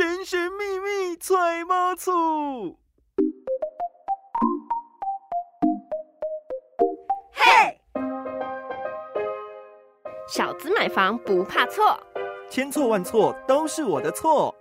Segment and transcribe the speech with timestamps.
[0.00, 2.78] 神神秘秘揣猫醋。
[7.30, 7.78] 嘿，
[10.26, 12.00] 小资买房不怕错，
[12.48, 14.54] 千错万错都是我的错。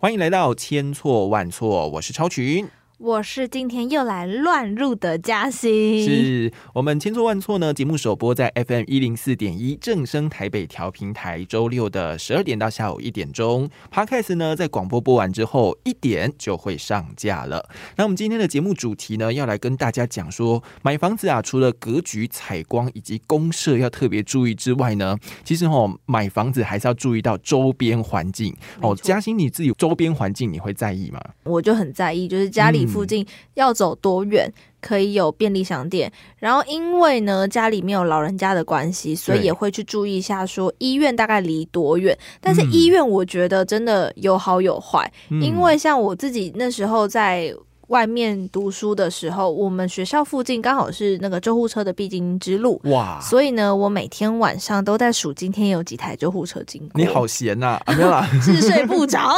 [0.00, 2.68] 欢迎来到千错万错，我是超群。
[3.04, 7.74] 我是今天又来乱入的嘉欣，是我们千错万错呢。
[7.74, 13.68] 节目首播在 FM 一零四点一正声台北调频台，周六的十二点到下午一点钟。
[13.92, 17.68] Podcast 呢，在广播播完之后一点就会上架了。
[17.96, 28.94] 那我们今天的节目主题呢，要来跟大家讲说，买房子啊，除了格局、采光以及公社要特别注意之外呢，其实哦，买房子还是要注意到周边环境哦。
[28.94, 31.20] 嘉欣，你自己周边环境你会在意吗？
[31.42, 32.86] 我就很在意，就是家里。
[32.92, 36.12] 附近要走多远可以有便利商店？
[36.38, 42.16] 然后因为呢家里面有老人家的关系，所以也会去注意一下，说医院大概离多远。
[42.40, 47.54] 但是医院我觉得真的有好有坏，因为像我自己那时候在。
[47.88, 53.20] 外面读书的时候，我们学校附近刚好是那个救护车的必经之路，哇！
[53.20, 57.00] 所以呢，我每天晚上都在数今天有几台救护车经过。
[57.00, 59.30] 你好闲呐，没有啦， 是睡不着。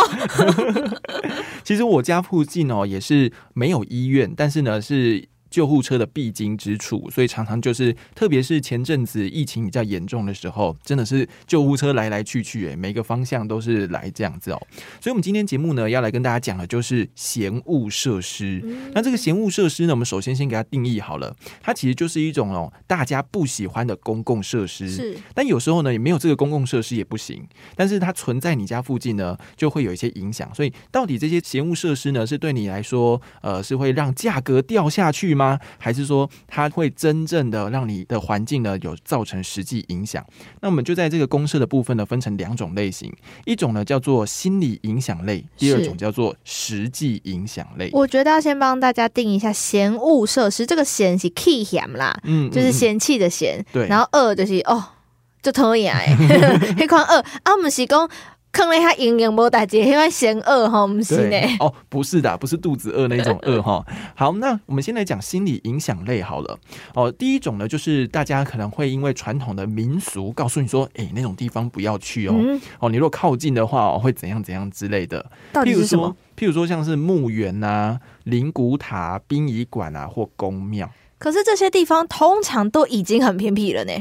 [1.65, 5.29] 其实我家附近哦，也是没有医院，但是呢是。
[5.55, 14.61] 救护车的必经之处，所以常常就是，特别是前阵子疫情比较严重的时候，真的是救护车来来去去，哎，每个方向都是来这样子哦。
[15.01, 18.61] 所以，我们今天节目呢，要来跟大家讲的就是嫌物设施。
[18.95, 24.91] 那这个嫌物设施呢，我们首先先给它定义好了，它其实就是一种哦，大家不喜欢的公共设施。
[24.91, 27.47] 是，但有时候呢，也没有这个公共设施也不行。
[27.77, 30.53] 但是它存在你家附近呢，就会有一些影响。
[30.53, 35.44] 所以，到底这些嫌物设施呢，是对你来说，呃，是会让价格掉下去吗？
[35.79, 40.25] 还是说它会真正的让你的环境呢有造成实际影响？
[40.61, 43.13] 那我们就在这个公社的部分呢分成两种类型，
[43.45, 47.91] 一种呢叫做心理影响类，第二种叫做实际影响类。
[47.93, 54.83] 我觉得要先帮大家定一下嫌恶设施，这个嫌是 key 嫌啦，嗯，就是嫌弃的嫌，对，然后恶就是哦，
[55.43, 56.17] 就讨厌哎
[56.79, 58.09] 黑框恶啊，我们是讲。
[58.55, 61.37] 坑了一下营养无大姐，因为嫌饿哈，不是呢。
[61.59, 63.85] 哦，不是的，不是肚子饿那种饿哈。
[64.15, 66.57] 好，那我们先来讲心理影响类好了。
[66.95, 72.35] 哦，第一种呢，就是大家可能会因为传统的民俗告诉你说，哎，那种地方不要去哦。
[72.79, 75.29] 哦，你如果靠近的话，哦，会怎样怎样之类的。
[75.53, 80.89] 譬如说，譬如说，像是墓园呐、灵骨塔、殡仪馆啊，或宫庙。
[81.19, 83.93] 可是这些地方通常都已经很偏僻了呢。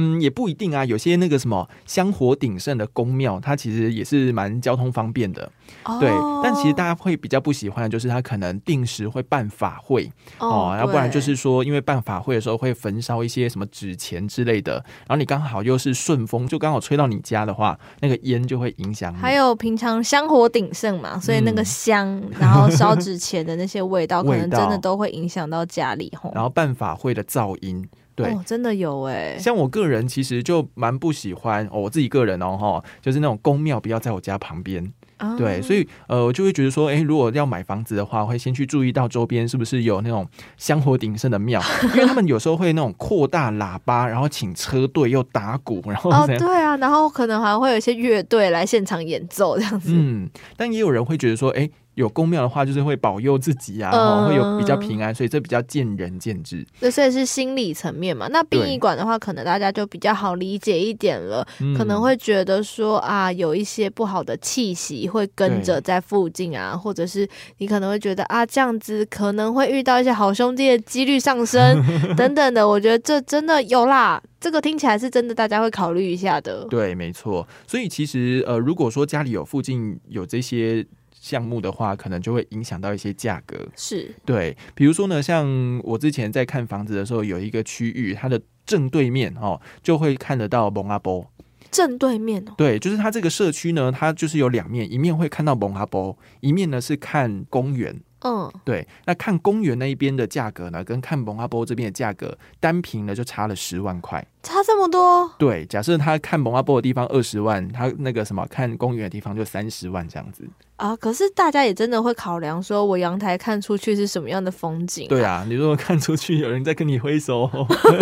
[0.00, 0.84] 嗯，也不一定啊。
[0.84, 5.50] 有些那个什么香火鼎盛的宫庙，它其实也是蛮交通方便的。
[5.98, 6.08] 对，
[6.42, 14.74] 但其实大家会比较不喜欢的就是它可能定时会办法会哦，要不然就是说因为办法会的时候会焚烧一些什么纸钱之类的，
[15.06, 19.12] 然后你刚好又是顺风，就刚好吹到你家的话，那个烟就会影响。
[19.14, 26.12] 还有平常香火鼎盛嘛，所以那个香， 然后烧纸钱的那些味道，可能真的都会影响到家里。
[26.32, 27.86] 然后办法会的噪音。
[28.24, 29.38] 对，真的有哎。
[29.38, 34.92] 像我个人其实就蛮不喜欢哦，我自己个人哦哈，就是那种宫庙不要在我家旁边。
[35.36, 40.24] 对，所以呃，我就会觉得说，哎，如果要买房子的话，会先去注意到周边是不是有那种
[40.56, 41.60] 香火鼎盛的庙，
[41.92, 49.90] 因为他们有时候会那种扩大喇叭，然后请车队又打鼓，然后哦，对啊，然后可能还会有一些乐队来现场演奏这样子。
[49.92, 51.68] 嗯，但也有人会觉得说，哎。
[51.98, 53.90] 有公庙的话，就是会保佑自己啊，
[54.24, 56.64] 会有比较平安，所以这比较见仁见智。
[56.78, 58.28] 对，所以是心理层面嘛。
[58.30, 61.44] 那殡仪馆的话，可能大家就比较好理解一点了，
[61.76, 71.82] 可能会觉得说啊，有一些不好的气息会跟着在附近啊，或者是你可能会觉得啊，这样子可能会遇到一些好兄弟的几率上升
[72.16, 72.68] 等等的。
[72.68, 76.64] 我觉得这真的有啦，这个听起来是真的，大家会考虑一下的。
[76.70, 77.44] 对，没错。
[77.66, 80.86] 所以其实呃，如果说家里有附近有这些。
[81.28, 83.54] 项目的话，可能就会影响到一些价格。
[83.76, 85.46] 是对，比如说呢，像
[85.84, 91.30] 我之前在看房子的时候，有一个区域，它的正对面哦，就会看得到蒙阿波。
[91.70, 98.00] 正对面哦，对，就是它这个社区呢，它就是有两面，一面会看到蒙阿波，一面呢是看公园。
[98.22, 104.26] 嗯，对，那看公园那一边的价格呢，跟看蒙阿波这边的价格，单平呢就差了十万块。
[104.42, 105.30] 差这么多？
[105.38, 110.48] 对，假设他看蒙阿波的地方二十万，他那个什么看公园的地方就三十万这样子。
[110.78, 110.96] 啊！
[110.96, 115.06] 可是大家也真的会考量，说我阳台看出去是什么样的风景？
[115.08, 117.50] 对啊，你如果看出去有人在跟你挥手，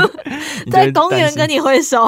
[0.70, 2.06] 在公园跟你挥手，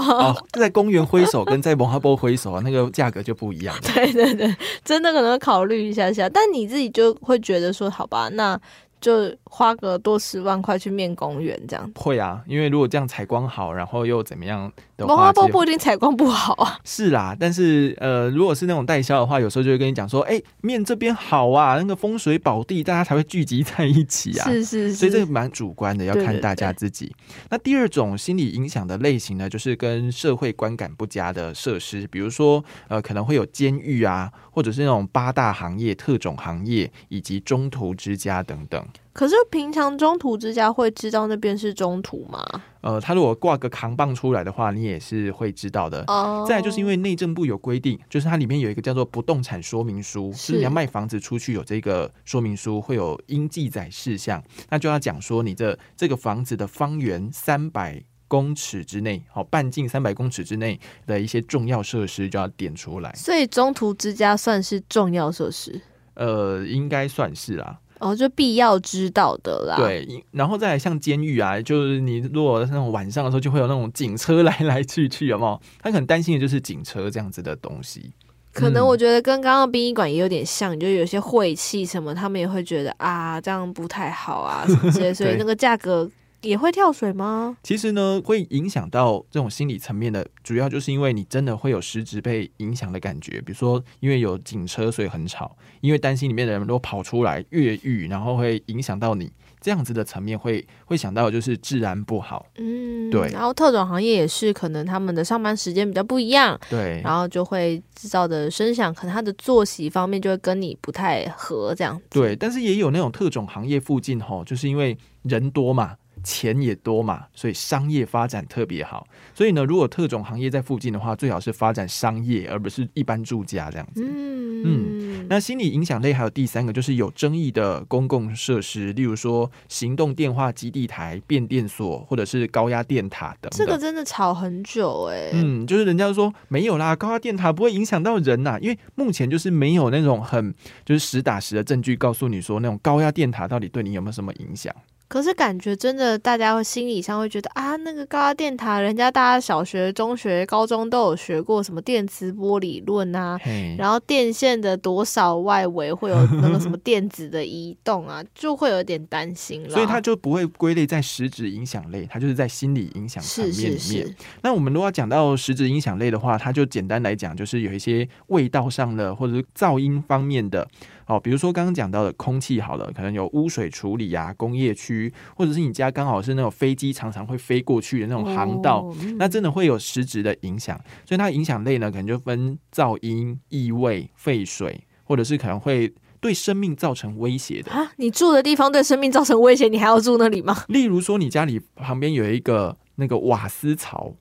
[0.53, 3.75] 在公园挥手跟在蒙哈波挥手啊，那个价格就不一样。
[3.95, 4.55] 对对对，
[4.85, 6.29] 真的可能考虑一下下。
[6.29, 8.61] 但你自己就会觉得说，好吧，那
[9.01, 11.91] 就花个多十万块去面公园这样。
[11.95, 16.79] 会啊，因为如果这样采光好，然后又怎么样的文化部不一定采光不好啊。
[16.85, 24.51] 是啦，但是呃，如果是那种代销的话，有时候就会跟你讲说，哎、面这边好啊，那个风水宝地，大家才会聚集在一起啊。
[24.51, 27.15] 是是是，所以这个蛮主观的，要看大家自己。
[27.51, 38.85] 那第二种心理影响的类型呢，就是跟社会观感不佳的设施，比如说呃可能会有监狱啊，或者是那种八大行业、特种行业以及中途之家等等。
[39.13, 42.45] 可是平常中途之家会知道那边是中途吗？
[42.83, 46.05] 呃，他如果挂个扛棒出来的话，你也是会知道的。
[46.07, 54.41] 哦再来就是因为内政部有规定，就是它里面有一个叫做不动产说明书，是你要卖房子出去有这个说明书，会有应记载事项，
[54.71, 63.13] 那就要讲说你这这个房子的方圆三百公尺之内，好半径三百公尺之内的一些重要设施就要点出来。
[63.17, 65.81] 所以中途之家算是重要设施，
[66.15, 75.61] 呃，应该算是啦，哦，就必要知道的啦。，对，然后再来像监狱啊，就是你如果那种晚上的时候，就会有那种警车 来来去去，有没有？
[75.83, 78.13] 他可能担心的就是警车这样子的东西。
[78.53, 86.09] 可能嗯我觉得跟刚刚殡仪馆也有点像，就有些晦气什么，他们也会觉得啊，这样不太好啊什么之类，所以 那个价格
[86.43, 87.57] 也会跳水吗？
[87.63, 93.41] 其实呢，会影响到这种心理层面的，主要就是因为你真的会有实质被影响的感觉。
[93.41, 95.47] 比如说，因为有警车，所以很吵；
[95.81, 99.31] 因为担心里面的人如果跑出来越狱，然后会影响到你，
[99.61, 102.47] 这样子的层面会会想到就是治安不好。
[102.57, 112.05] 嗯，对然后特种行业也是，可能他们的上班时间比较不一样，对，然后就会制造的声响，可能他的作息方面就会跟你不太合，这样子。
[112.11, 115.97] 对，但是也有那种特种行业附近吼，就是因为人多嘛。
[116.23, 119.07] 钱也多嘛，所以商业发展特别好。
[119.35, 124.05] 所以呢，如果特种行业在附近的话，最好是发展商业，而不是一般住家这样子。
[124.05, 133.53] 嗯嗯那心理影响类还有第三个，就是有争议的公共设施，例如说行动电话基地台、变电所，或者是高压电塔等等。
[133.53, 140.53] 这个真的吵很久哎、嗯，就是人家说没有啦，高压电塔不会影响到人呐，因为目前就是没有那种很
[140.85, 144.75] 就是实打实的证据告诉你说那种高压电塔到底对你有没有什么影响。
[145.09, 153.41] 可是感觉真的，大家会心理上会觉得啊，那个高压电塔，人家大家小学、中学、高中都有学过什么电磁波理论啊，
[153.79, 159.71] 然后电线的多少外围会有那个什么电子的移动啊，就会有点担心了。
[159.71, 163.79] 所以它就不会归类在实质影响类，它就是在心理影响层是面里面。
[163.79, 170.69] 是是，那我们如果要讲到实质影响类的话，它就简单来讲，就是有一些味道上的或者是噪音方面的
[171.09, 180.79] 哦，比如说刚刚讲到的空气好了，可能有污水处理啊、工业区，或者是你家刚好是那种飞机常常会飞过去的那种航道，那真的会有实质的影响。
[181.07, 187.73] 所以它影响类呢，可能就分噪音、异味、废水，或者是可能会对生命造成威胁的。
[187.73, 190.65] 啊，你住的地方对生命造成威胁，你还要住那里吗？
[190.69, 194.15] 例如说，你家里旁边有一个那个瓦斯槽。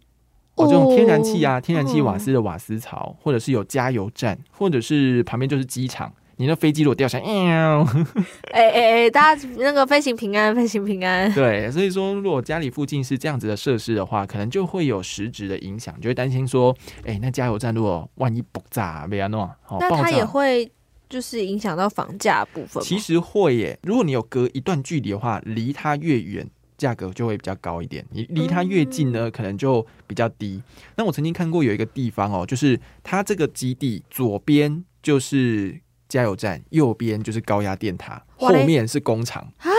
[0.55, 7.83] 哦，这种天然气啊，天然气瓦斯的瓦斯槽，或者是有加油站，或者是旁边就是机场，你那飞机如果掉下来，喵，
[8.53, 11.31] 哎哎哎，大家那个飞行平安，飞行平安。
[11.35, 16.75] 对，所以说如果家里附近是这样子的设施的话，可能就会有实质的影响，就会担心说，
[17.05, 20.25] 哎、那加油站如果万一爆炸，被安诺，哦，那它也炸。
[20.27, 20.71] 会
[21.09, 22.83] 就是影响到房价部分。
[22.83, 26.47] 其实会耶，如果你有隔一段距离的话，离它越远，
[26.77, 30.61] 价格就会比较高一点；你离它越近呢，可能就比较低。
[30.97, 39.69] 那我曾经看过有一个地方哦，就是它这个基地左边就是加油站，右边就是高压电塔，后面是工厂啊，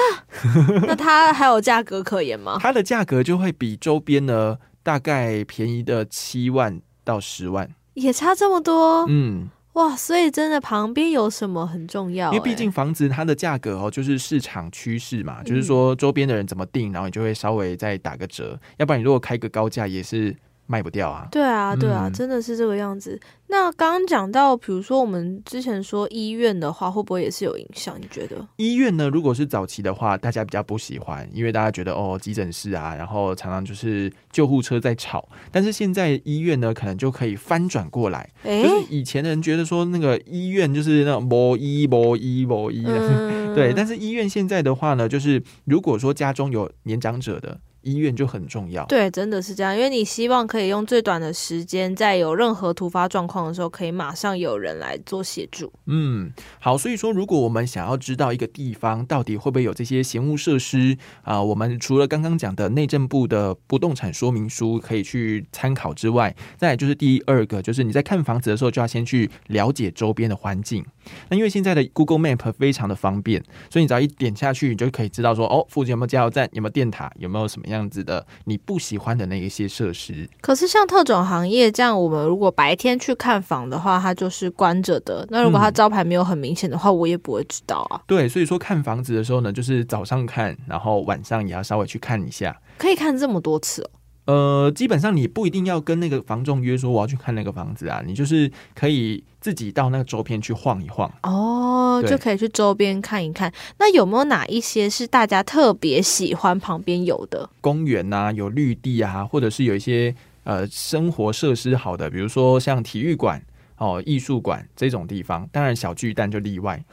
[0.86, 2.58] 那它还有价格可言吗？
[2.60, 7.68] 它的价格就会比周边呢大概便宜的七万到十万。
[7.94, 9.96] 也差这么多、嗯，哇！
[9.96, 20.36] 所以真的旁边有什么很重要、因为毕竟欸房子它的价格哦，就是市场趋势嘛，嗯就是说周边的人怎么定，然后你就会稍微再打个折，要不然你如果开个高价也是
[20.68, 21.26] 卖不掉啊。
[21.32, 23.18] 对啊，对啊，嗯真的是这个样子。
[23.50, 27.96] 那刚刚讲到，比如说我们之前说医院的话，会不会也是有影响？
[27.98, 28.36] 你觉得？
[28.56, 35.26] 医院呢，如果是早期的话，大家比较不喜欢，因为大家觉得哦，急诊室啊，然后常常就是救护车在吵。
[35.50, 43.72] 但是现在医院呢，可能就可以翻转过来，哎、就是以前的人觉得说那个医院就是那种摸医摸医摸医的，嗯对。
[43.72, 48.84] 但是医院现在的话呢，就是如果说家中有年长者的，医院就很重要。
[48.86, 55.72] 对，真的是这样，因为你希望可以用最短的时间，在有任何突发状况的时候，可以马上有人来做协助。
[55.86, 70.84] 嗯，好，所以说，如果我们想要知道一个地方到底会不会有这些闲物设施啊、我们除了刚刚讲的内政部的不动产说明书可以去参考之外，再来就是第二个，就是你在看房子的时候就要先去了解周边的环境。
[71.28, 80.28] 那因为现在的 Google Map 非常的方便，所以你只要一点下去，你就可以知道说，哦，附近有没有加油站，有没有电塔，有没有什么样子的你不喜欢的那一些设施。
[80.40, 85.26] 可是像特种行业这样，我们如果白天去看房的话，它就是关着的。
[85.30, 88.00] 那如果它招牌没有很明显的话，我也不会知道啊。
[88.06, 92.60] 对，所以说看房子的时候呢，就是早上看，然后晚上也要稍微去看一下。
[92.78, 93.90] 可以看这么多次哦。
[94.28, 103.50] 呃，基本上你不一定要跟那个房仲约说我要去看那个房子啊，你就是可以自己到那个周边去晃一晃哦，就可以去周边看一看。
[103.78, 113.42] 那有没有哪一些是大家特别喜欢旁边有的公园呐，有绿地啊，或者是有一些呃生活设施好的，比如说像体育馆。
[113.78, 116.84] 哦，艺术馆这种地方，当然小巨蛋就例外。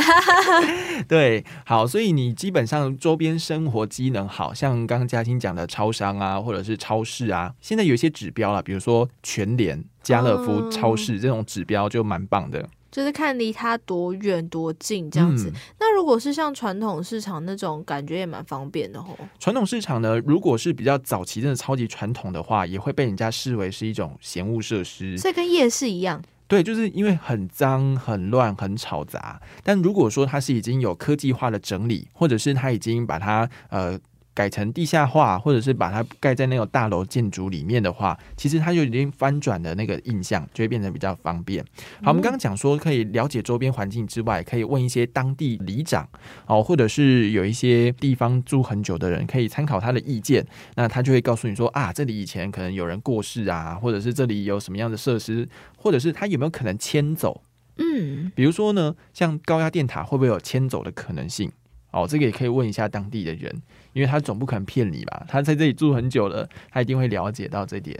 [1.08, 12.68] 对，好，所以你基本上周边生活机能好像刚刚嘉欣讲的超商啊，或者是超市啊，现在有一些指标了，比如说全联、家乐福超市这种指标就蛮棒的。
[12.92, 15.50] 就是看离它多远多近这样子。
[15.80, 19.18] 那如果是像传统市场那种，感觉也蛮方便的吼。
[19.40, 25.16] 传统市场呢，如果是比较早期、真的超级传统的话，也会被人家视为是一种闲物设施。
[25.16, 26.22] 所以跟夜市一样。
[26.46, 29.40] 对，就是因为很脏、很乱、很吵杂。
[29.64, 33.98] 但如果说它是已经有科技化的整理，或者是它已经把它呃。
[34.34, 41.64] 改成地下化，或者是把它盖在那种大楼建筑里面的话，其实它就已经翻转的那个印象，就会变得比较方便。
[42.02, 46.08] 好，我们刚刚讲说可以了解周边环境之外，可以问一些当地里长
[46.46, 50.46] 哦，或者是有一些地方住很久的人，可以参考他的意见。
[50.76, 57.42] 那他就会告诉你说啊，这里以前可能有人过世啊，或者是这里有什么样的设施，或者是他有没有可能迁走？
[57.76, 61.50] 嗯，比如说呢，像高压电塔会不会有迁走的可能性？
[61.92, 63.62] 哦，这个也可以问一下当地的人。
[63.92, 65.24] 因为他总不可能骗你吧？
[65.28, 67.96] 他在这里住很久了，他一定会了解到这点。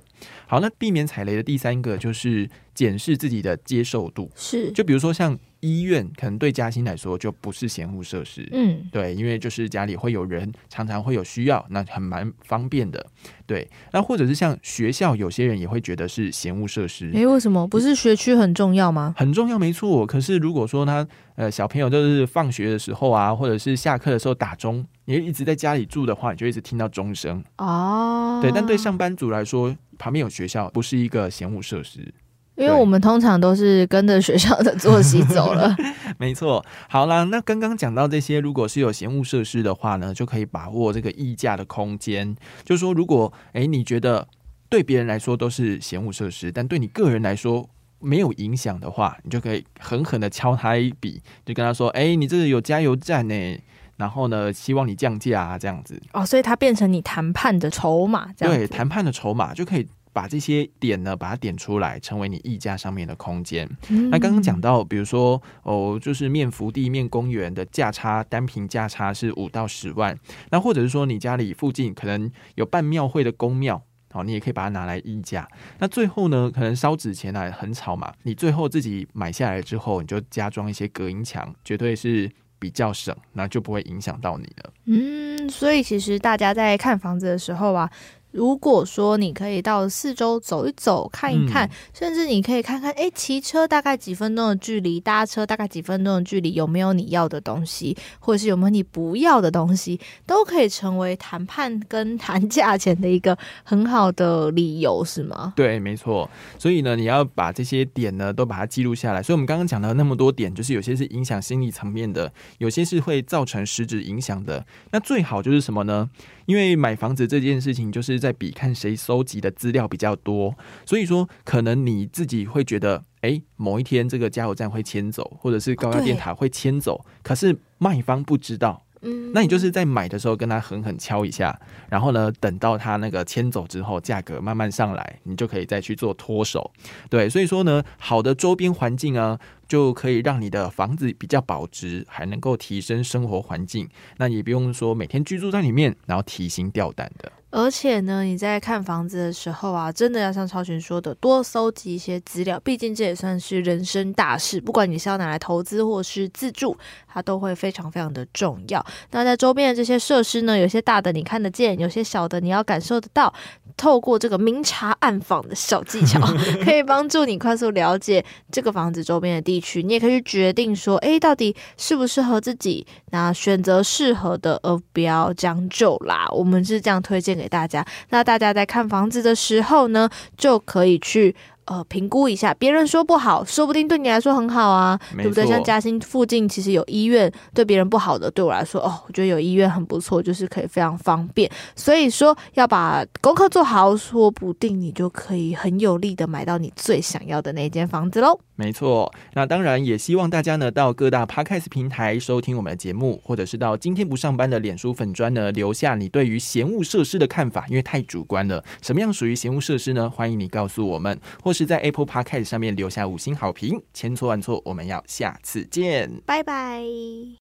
[0.47, 4.31] 好，那避免踩雷的第三个就是检视自己的接受度。
[4.35, 5.39] 是，就比如说像。
[5.63, 13.07] 医院可能对嘉兴来说就不是闲务设施，嗯，对，因为就是家里会有人，常常会有需要，那很蛮方便的，
[13.47, 13.71] 对。
[13.93, 17.13] 那或者是像学校，有些人也会觉得是闲务设施。
[17.13, 17.65] 诶，为什么？
[17.69, 19.15] 不是学区很重要吗？
[19.17, 20.05] 很重要，没错。
[20.05, 28.41] 可是如果说他呃小朋友就是放学的时候啊，或者是下课的时候打钟，你一直在家里住的话，你就一直听到钟声哦。
[28.43, 32.13] 对，但对上班族来说，旁边有学校不是一个闲务设施。
[32.55, 35.75] 因为我们通常都是跟着学校的作息走了，
[36.19, 36.65] 没错。
[36.89, 42.37] 好啦，那刚刚讲到这些，如果是有闲物设施的话呢，就可以把握这个溢价的空间。
[42.63, 44.29] 就是说，如果哎你觉得
[44.69, 47.69] 对别人来说都是闲物设施，但对你个人来说
[47.99, 53.59] 没有影响的话，你就可以狠狠的敲他一笔，就跟他说：“哎，你这个有加油站呢，
[53.97, 59.89] 然后呢，希望你降价啊，这样子。”哦，所以它变成你谈判的筹码，这样对，谈判的筹码就可以。
[60.13, 63.69] 把这些点呢，把它点出来，成为你溢价上面的空间。
[64.11, 70.19] 那刚刚讲到，比如说哦，就是面福地、面公园的价差，单平价差是五到十万。
[70.51, 75.49] 那或者是说，你家里附近可能有办庙会的公庙，好，你也可以把它拿来溢价。
[75.79, 84.73] 那最后呢，可能烧纸钱来很吵嘛，你最后自己买下来之后，你就加装一些隔音墙，绝对是比较省，那就不会影响到你了。
[84.85, 87.91] 嗯，所以其实大家在看房子的时候啊。
[88.33, 105.53] 如果说你可以到四周走一走、看一看，甚至你可以看看，哎，骑车大概几分钟的距离，搭车大概几分钟的距离，有没有你要的东西，或者是有没有你不要的东西，都可以成为谈判跟谈价钱的一个很好的理由，是吗？
[105.55, 106.29] 对，没错。
[106.59, 109.23] 所以呢，你要把这些点呢都把它记录下来。
[109.23, 114.65] 所以我们刚刚讲到那么多点，就是有些是影响心理层面的，有些是会造成实质影响的。
[114.91, 116.09] 那最好就是什么呢？
[116.47, 128.85] 因为买房子这件事情，就是在比看谁收集的资料比较多，所以说可能你自己会觉得，哎，某一天这个加油站会迁走，或者是高压电塔会迁走，可是卖方不知道。
[129.05, 131.59] 嗯，那你就是在买的时候跟他狠狠敲一下，
[131.89, 136.71] 然后呢，等到他那个迁走之后，价格慢慢上来，你就可以再去做脱手。
[137.11, 139.41] 对，所以说呢，好的周边环境啊。
[139.69, 143.89] 就可以让你的房子比较保值，还能够提升生活环境。
[144.19, 147.31] 那也不用说每天居住在里面，然后提心吊胆的。
[147.55, 152.59] 而且呢，你在看房子的时候啊，真的要像超群说的，多搜集一些资料。
[152.61, 156.75] 毕竟这也算是人生大事，不管你是要拿来投资或是自住，
[157.07, 158.83] 它都会非常非常的重要。
[159.11, 163.33] 那在周边的这些设施呢，有些大的你看得见，有些小的你要感受得到。
[163.75, 166.21] 透过这个明察暗访的小技巧，
[166.63, 169.83] 可以帮助你快速了解这个房子周边的地区。
[169.83, 172.87] 你也可以去决定说，哎，到底适不适合自己？
[173.11, 176.27] 那选择适合的，而不要将就啦。
[176.31, 177.85] 我们是这样推荐给大家。
[178.11, 181.35] 那大家在看房子的时候呢，就可以去
[181.67, 185.47] 呃评估一下，别人说不好，说不定对你来说很好啊，对不对？
[185.47, 191.51] 像嘉兴附近其实有医院，对别人不好的，对我来说，哦，我觉得有医院很不错，就是可以非常方便。
[191.77, 198.41] 所以说要把功课做好，说不定你就可以很有力的买到你最想要的那间房子喽。
[198.63, 210.09] 没错，那当然也希望大家呢到各大 podcast 平台收听我们的节目，或者是到今天不上班的脸书粉砖呢留下你对于闲物设施的看法，因为太主观了，什么样属于闲物设施呢？
[210.09, 213.83] 欢迎你告诉我们，或是在 Apple Podcast 上面留下五星好评。
[213.93, 216.83] 千错万错，我们要下次见，拜拜。